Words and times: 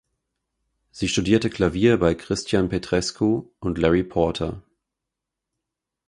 Sie 0.89 1.07
studierte 1.07 1.51
Klavier 1.51 1.99
bei 1.99 2.15
Cristian 2.15 2.69
Petrescu 2.69 3.51
und 3.59 3.77
Larry 3.77 4.03
Porter. 4.03 4.63